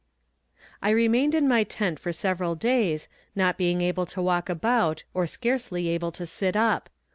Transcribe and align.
I 0.81 0.89
remained 0.89 1.35
in 1.35 1.47
my 1.47 1.63
tent 1.63 1.99
for 1.99 2.11
several 2.11 2.55
days, 2.55 3.07
not 3.35 3.55
being 3.55 3.81
able 3.81 4.07
to 4.07 4.19
walk 4.19 4.49
about, 4.49 5.03
or 5.13 5.27
scarcely 5.27 5.89
able 5.89 6.11
to 6.13 6.25
sit 6.25 6.55
up. 6.55 6.89